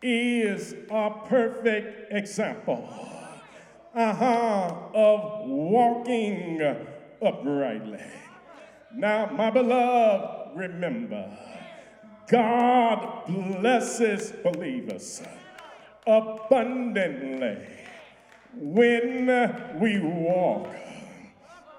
[0.00, 3.21] is a perfect example
[3.94, 6.60] uh-huh, of walking
[7.20, 8.00] uprightly.
[8.94, 11.38] Now, my beloved, remember,
[12.28, 15.22] God blesses believers
[16.06, 17.58] abundantly
[18.54, 20.68] when we walk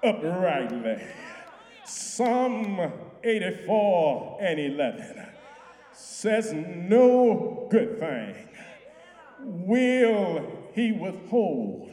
[0.04, 1.02] uprightly.
[1.86, 2.92] Psalm
[3.24, 5.28] 84 and 11
[5.92, 8.36] says, No good thing
[9.40, 11.92] will he withhold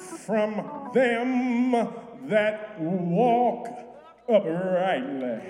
[0.00, 1.72] from them
[2.28, 3.68] that walk
[4.28, 5.40] uprightly.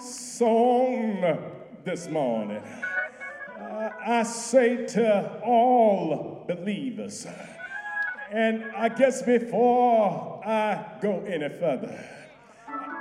[0.00, 1.38] Song
[1.84, 2.62] this morning.
[3.58, 7.26] Uh, I say to all believers,
[8.30, 12.04] and I guess before I go any further,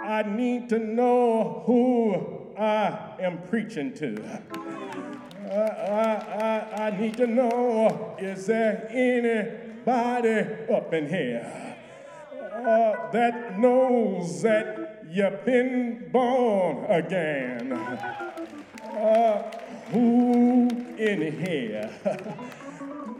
[0.03, 4.41] I need to know who I am preaching to.
[5.49, 8.87] Uh, I, I, I need to know is there
[9.87, 11.71] anybody up in here?
[12.65, 17.71] uh, that knows that you've been born again.
[17.73, 19.51] Uh,
[19.91, 20.67] who
[20.97, 21.89] in here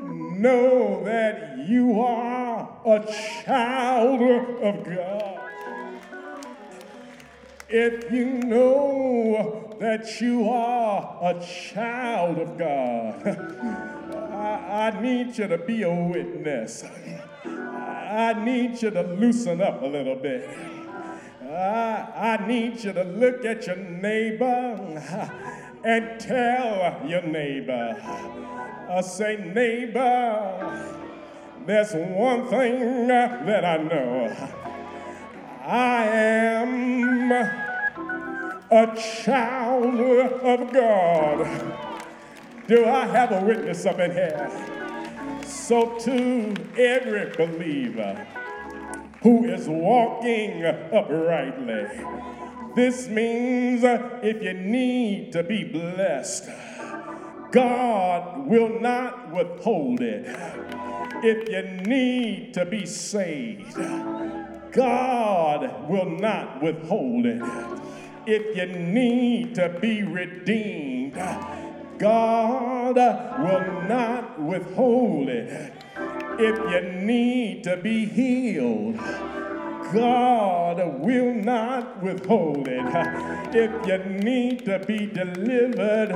[0.02, 3.00] know that you are a
[3.44, 4.22] child
[4.62, 5.40] of God?
[7.70, 13.98] If you know that you are a child of God,
[14.42, 16.84] I, I need you to be a witness.
[17.46, 20.50] I need you to loosen up a little bit.
[21.44, 25.38] I, I need you to look at your neighbor
[25.84, 27.96] and tell your neighbor,
[28.90, 30.98] I say, neighbor,
[31.66, 34.50] there's one thing that I know.
[35.64, 37.32] I am
[38.72, 41.91] a child of God.
[42.72, 44.50] Do I have a witness up in here?
[45.46, 48.26] So, to every believer
[49.22, 51.88] who is walking uprightly,
[52.74, 56.50] this means if you need to be blessed,
[57.52, 60.34] God will not withhold it.
[61.26, 63.76] If you need to be saved,
[64.72, 67.42] God will not withhold it.
[68.26, 71.18] If you need to be redeemed,
[72.02, 75.72] God uh, will not withhold it.
[76.40, 78.98] If you need to be healed,
[79.94, 82.86] God will not withhold it.
[83.54, 86.10] If you need to be delivered,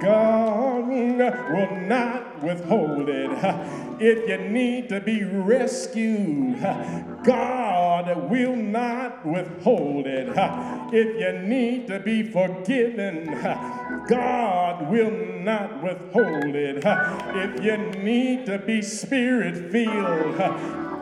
[0.00, 3.91] God will not withhold it.
[4.04, 6.60] If you need to be rescued,
[7.22, 10.36] God will not withhold it.
[10.92, 13.26] If you need to be forgiven,
[14.08, 16.82] God will not withhold it.
[16.84, 20.36] If you need to be spirit filled,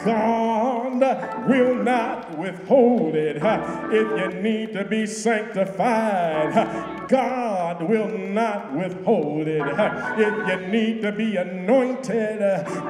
[0.05, 3.39] God will not withhold it.
[3.43, 9.63] If you need to be sanctified, God will not withhold it.
[9.67, 12.39] If you need to be anointed,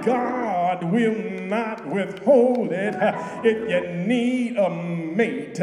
[0.04, 1.16] God will
[1.46, 2.94] not withhold it.
[3.42, 5.58] If you need a mate,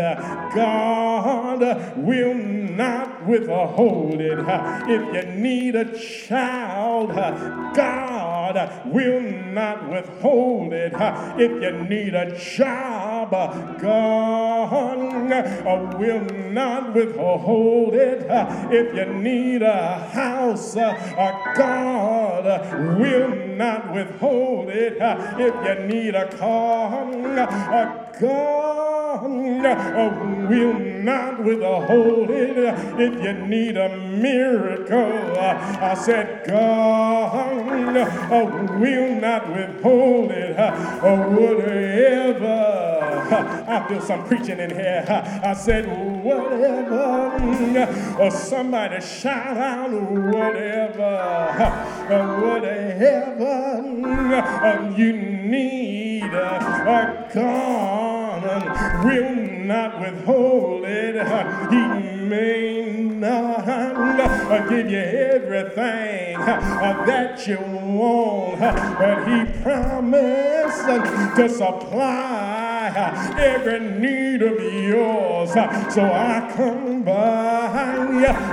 [0.56, 1.62] God
[1.98, 4.40] will not withhold it.
[4.40, 7.10] If you need a child,
[7.76, 10.94] God will not withhold it.
[11.40, 14.68] If you need a job, God
[16.00, 18.26] will not withhold it.
[18.72, 20.76] If you need a house,
[21.56, 22.46] God
[23.00, 24.98] will not withhold it.
[25.02, 27.06] If you need a car,
[28.20, 29.24] God
[30.50, 32.58] will not withhold it.
[33.00, 37.66] If you need a miracle, I said, God
[38.80, 40.58] will not withhold it.
[41.02, 42.87] Whatever.
[43.68, 45.06] I feel some preaching in here.
[45.44, 45.86] I said,
[46.24, 47.34] whatever.
[48.20, 51.58] Or somebody shout out, whatever.
[52.42, 53.88] Whatever
[54.96, 56.32] you need,
[57.34, 57.34] God
[59.04, 61.16] will not withhold it.
[61.70, 62.88] He may
[63.20, 70.86] not uh, give you everything uh, that you want, uh, but He promised
[71.36, 72.37] to supply
[72.98, 75.54] every need of yours.
[75.94, 77.18] So I come by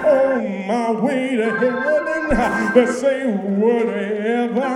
[0.04, 4.74] on my way to heaven to say whatever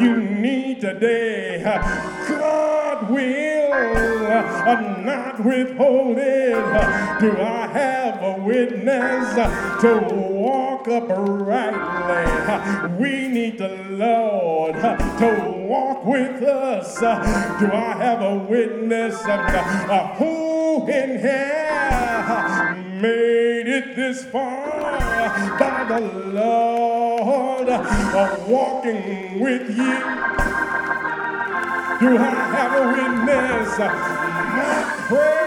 [0.00, 1.62] you need today.
[2.28, 3.55] God will
[5.04, 7.20] not withhold it.
[7.20, 9.34] Do I have a witness
[9.82, 12.26] to walk uprightly?
[12.98, 16.98] We need the Lord to walk with us.
[17.00, 26.00] Do I have a witness of who in here made it this far by the
[26.00, 30.65] Lord of walking with you?
[31.98, 33.78] Do I have a witness?
[33.78, 35.46] My prayer.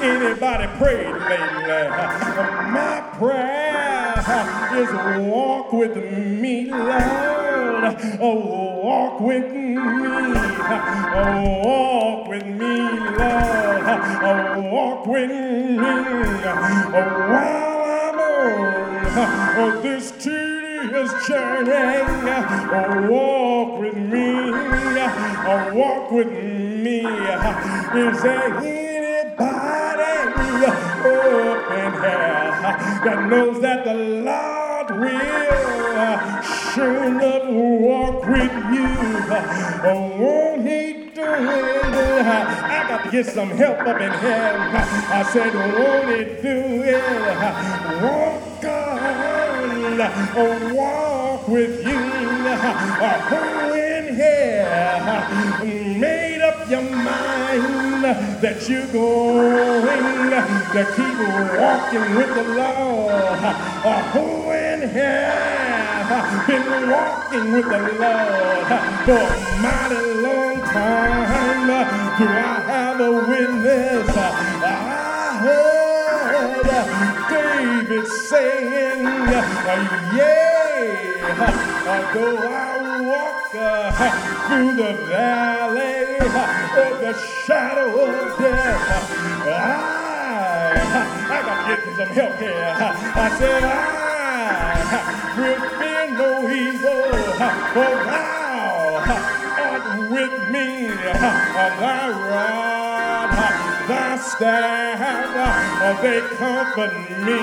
[0.00, 1.88] Anybody prayed lately?
[2.70, 4.14] My prayer
[4.78, 4.90] is
[5.26, 7.96] walk with me, Lord.
[8.20, 9.76] Oh, walk with me.
[11.16, 12.76] Oh, walk with me,
[13.18, 13.84] Lord.
[14.22, 15.78] Oh, walk with me.
[15.80, 18.18] Oh, while I'm
[19.18, 20.12] on oh, this
[20.84, 21.70] tedious journey,
[22.72, 24.50] oh, walk with me.
[25.46, 27.00] Oh, walk with me.
[27.00, 29.44] Is there anybody
[30.64, 32.62] up in hell
[33.04, 36.42] that knows that the Lord will
[36.74, 38.88] sure enough walk with you?
[39.86, 41.18] Oh, won't he it?
[41.18, 44.56] I got to get some help up in hell.
[45.12, 48.02] I said, won't he do it?
[48.02, 48.53] Won't
[49.96, 51.94] God uh, walk with you?
[51.94, 58.04] Uh, who in here uh, made up your mind
[58.42, 61.18] that you're going to keep
[61.60, 63.54] walking with the Lord?
[64.14, 65.54] Who in here
[66.46, 68.66] been walking with the Lord
[69.04, 72.18] for a mighty long time?
[72.18, 74.08] Do I have a witness?
[74.16, 79.02] I heard David saying,
[80.14, 80.54] Yeah,
[82.14, 83.90] though I walk uh,
[84.46, 87.14] through the valley of the
[87.44, 88.88] shadow of death,
[89.46, 89.94] I
[91.30, 92.72] I got to get some help here.
[92.78, 94.94] I said, I
[95.36, 97.02] will fear no evil,
[97.74, 98.64] for thou
[99.58, 100.86] art with me.
[100.86, 102.83] Thy rod,
[103.86, 107.40] thy staff, they comfort me.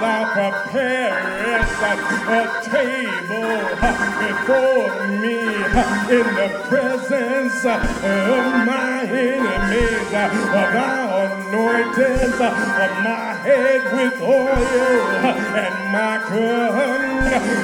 [0.00, 1.82] Thou preparest
[2.28, 10.10] a table uh, before me uh, in the presence uh, of my enemies.
[10.10, 12.38] Thou anointest
[13.04, 14.48] my head with oil,
[15.56, 16.14] and my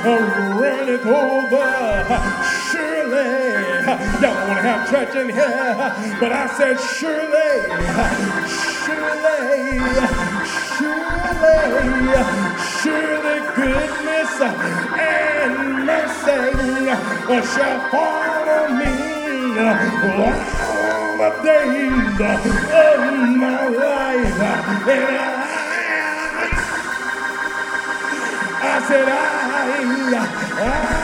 [0.04, 0.20] cup
[0.60, 2.99] runneth over.
[3.10, 3.82] Surely,
[4.22, 5.74] y'all want to have church in here,
[6.20, 7.66] but I said surely,
[8.86, 9.82] surely,
[10.54, 11.58] surely,
[12.78, 14.30] surely goodness
[14.94, 16.54] and mercy
[17.50, 18.94] shall follow me
[19.58, 20.30] all
[21.18, 22.46] the days of
[23.36, 24.40] my life.
[24.86, 25.34] And I,
[28.62, 29.18] I said, I,
[30.62, 30.99] I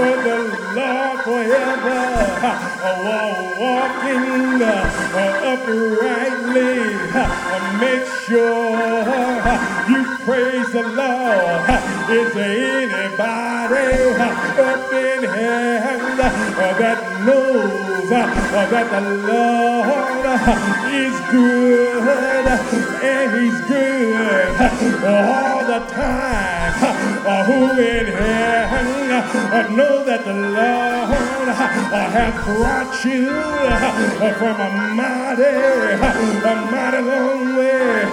[0.00, 0.38] of the
[0.76, 2.00] Lord forever,
[3.04, 4.62] while walking
[5.52, 6.74] uprightly.
[7.80, 8.76] Make sure
[9.88, 11.60] you praise the Lord.
[12.10, 13.90] Is there anybody
[14.60, 19.99] up in heaven that knows that the Lord
[20.30, 22.46] is good
[23.02, 26.60] and He's good all the time?
[27.26, 33.26] Uh, who in heaven uh, know that the Lord uh, hath brought you
[34.38, 38.04] from a mighty, a mighty long way?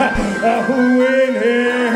[0.68, 1.92] Who in here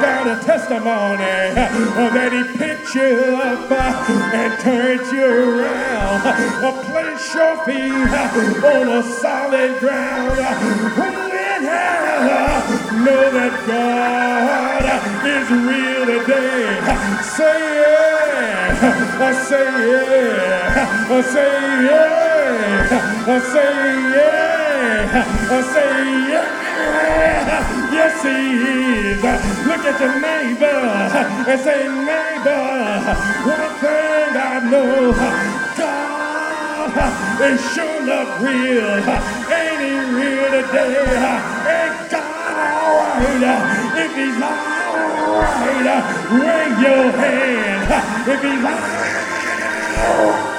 [0.00, 3.70] got a testimony that He picked you up
[4.10, 6.22] and turned you around?
[6.88, 8.12] Place your feet
[8.64, 10.38] on a solid ground.
[10.94, 12.18] Who in here
[13.04, 14.84] know that God
[15.26, 16.78] is real today?
[17.22, 18.78] Say yeah.
[19.18, 21.10] I say yeah.
[21.10, 21.52] I say
[21.88, 23.26] yeah.
[23.26, 23.74] I say
[24.14, 25.26] yeah.
[25.50, 25.94] I say
[26.30, 26.58] yeah.
[27.92, 29.18] Yes, he is.
[29.66, 30.80] Look at your neighbor
[31.50, 32.66] and say, neighbor,
[33.44, 35.12] one thing I know,
[35.76, 36.17] God
[36.96, 38.88] is sure enough real.
[39.52, 40.96] Ain't he real today?
[40.98, 43.98] Ain't God all right?
[43.98, 44.58] If he's not
[44.88, 47.84] all right, wave your hand.
[48.28, 48.64] If he's
[50.04, 50.57] all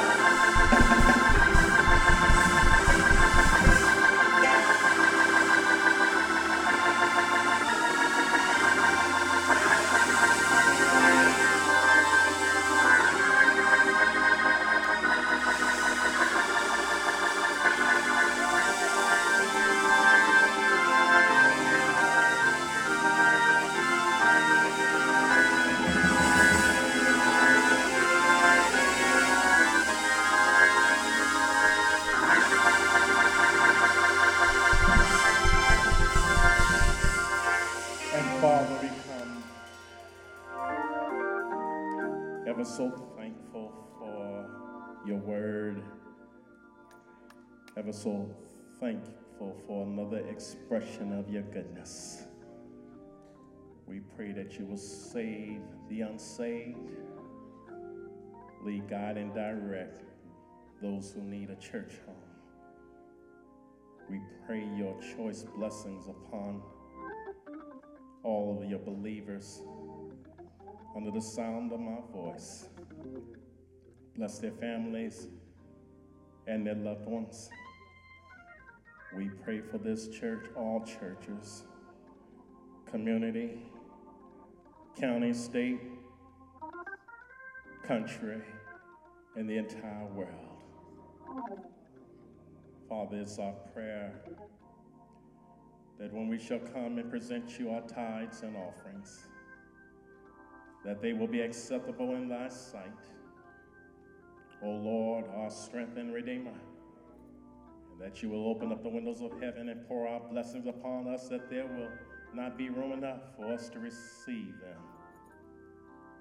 [42.60, 44.46] ever so thankful for
[45.06, 45.82] your word,
[47.78, 48.30] ever so
[48.82, 52.24] thankful for another expression of your goodness.
[53.88, 56.98] We pray that you will save the unsaved,
[58.66, 60.04] lead, guide, and direct
[60.82, 62.16] those who need a church home.
[64.10, 66.62] We pray your choice blessings upon
[68.24, 69.62] all of your believers
[70.96, 72.68] under the sound of my voice.
[74.16, 75.28] Bless their families
[76.48, 77.50] and their loved ones.
[79.16, 81.64] We pray for this church, all churches,
[82.90, 83.60] community,
[85.00, 85.80] county, state,
[87.84, 88.42] country,
[89.36, 90.50] and the entire world.
[92.88, 94.14] Father, it's our prayer
[96.00, 99.28] that when we shall come and present you our tithes and offerings,
[100.86, 103.06] that they will be acceptable in thy sight.
[104.64, 106.54] O Lord, our strength and redeemer,
[107.92, 111.08] and that you will open up the windows of heaven and pour out blessings upon
[111.08, 111.90] us that there will
[112.34, 114.82] not be room enough for us to receive them.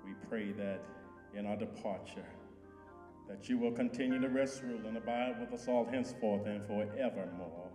[0.04, 0.80] We pray that
[1.34, 2.24] in our departure,
[3.28, 7.70] that you will continue to rest, rule, and abide with us all henceforth and forevermore.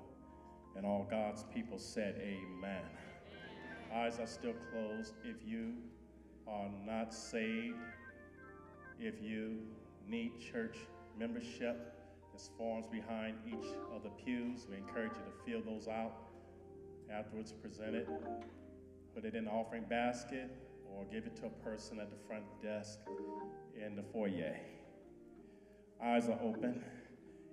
[0.76, 2.82] And all God's people said, Amen.
[3.94, 5.14] Eyes are still closed.
[5.24, 5.74] If you
[6.48, 7.78] are not saved,
[9.00, 9.60] if you
[10.08, 10.78] need church
[11.18, 11.96] membership,
[12.32, 14.66] There's forms behind each of the pews.
[14.70, 16.14] We encourage you to fill those out
[17.12, 18.08] afterwards, present it,
[19.14, 20.50] put it in the offering basket,
[20.90, 23.00] or give it to a person at the front desk
[23.80, 24.56] in the foyer.
[26.04, 26.84] Eyes are open.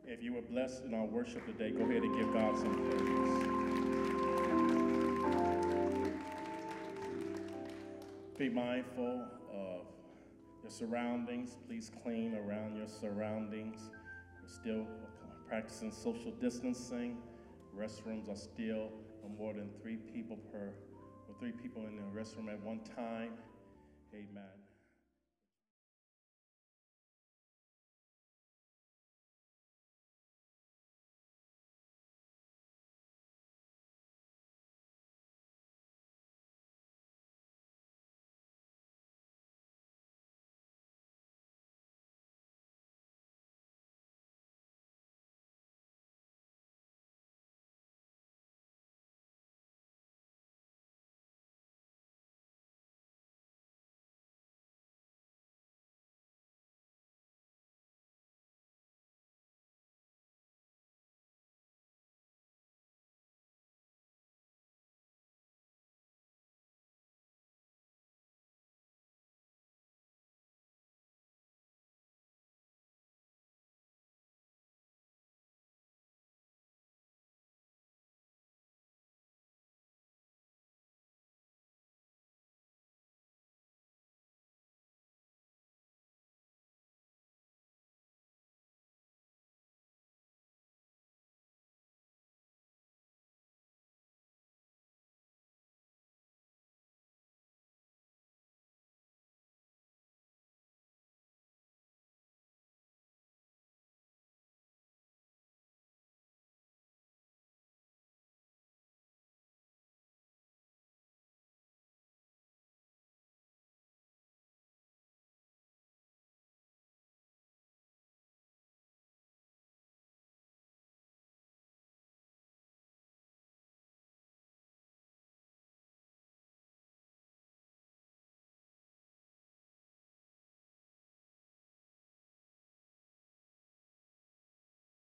[0.07, 3.61] If you were blessed in our worship today, go ahead and give God some praise.
[8.41, 9.82] Be mindful of
[10.62, 11.59] your surroundings.
[11.68, 13.91] Please clean around your surroundings.
[14.41, 14.86] We're still
[15.47, 17.18] practicing social distancing.
[17.78, 18.93] Restrooms are still
[19.38, 20.72] more than three people per,
[21.28, 23.32] or three people in the restroom at one time.
[24.14, 24.69] Amen.